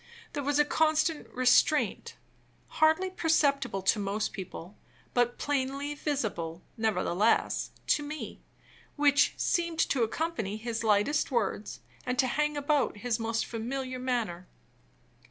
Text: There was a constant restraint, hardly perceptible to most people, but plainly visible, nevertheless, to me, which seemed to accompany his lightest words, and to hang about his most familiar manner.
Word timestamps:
There 0.33 0.41
was 0.41 0.57
a 0.57 0.65
constant 0.65 1.29
restraint, 1.29 2.15
hardly 2.67 3.11
perceptible 3.11 3.83
to 3.83 3.99
most 3.99 4.33
people, 4.33 4.75
but 5.13 5.37
plainly 5.37 5.93
visible, 5.93 6.63
nevertheless, 6.75 7.69
to 7.85 8.01
me, 8.01 8.41
which 8.95 9.35
seemed 9.37 9.77
to 9.77 10.01
accompany 10.01 10.57
his 10.57 10.83
lightest 10.83 11.29
words, 11.29 11.81
and 12.03 12.17
to 12.17 12.25
hang 12.25 12.57
about 12.57 12.97
his 13.05 13.19
most 13.19 13.45
familiar 13.45 13.99
manner. 13.99 14.47